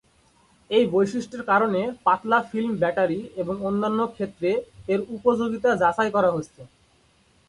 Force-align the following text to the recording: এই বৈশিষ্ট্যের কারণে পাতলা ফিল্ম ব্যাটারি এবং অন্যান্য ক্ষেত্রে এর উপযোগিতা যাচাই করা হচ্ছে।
এই 0.69 0.85
বৈশিষ্ট্যের 0.93 1.43
কারণে 1.43 1.81
পাতলা 2.05 2.39
ফিল্ম 2.49 2.73
ব্যাটারি 2.81 3.19
এবং 3.41 3.55
অন্যান্য 3.69 3.99
ক্ষেত্রে 4.15 4.49
এর 4.87 5.01
উপযোগিতা 5.15 5.69
যাচাই 5.81 6.09
করা 6.15 6.29
হচ্ছে। 6.31 6.61